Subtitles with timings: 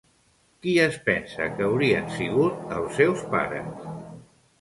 [0.61, 3.85] Qui es pensa que haurien sigut els seus pares?